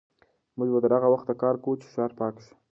موږ 0.57 0.69
به 0.73 0.79
تر 0.83 0.91
هغه 0.97 1.07
وخته 1.11 1.33
کار 1.41 1.55
کوو 1.63 1.79
چې 1.81 1.87
ښار 1.93 2.11
پاک 2.19 2.35
شي. 2.45 2.53